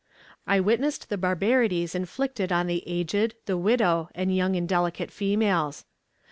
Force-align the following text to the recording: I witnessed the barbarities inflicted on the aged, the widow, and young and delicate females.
I 0.47 0.59
witnessed 0.59 1.09
the 1.11 1.17
barbarities 1.19 1.93
inflicted 1.93 2.51
on 2.51 2.65
the 2.65 2.81
aged, 2.87 3.35
the 3.45 3.55
widow, 3.55 4.09
and 4.15 4.35
young 4.35 4.55
and 4.55 4.67
delicate 4.67 5.11
females. 5.11 5.85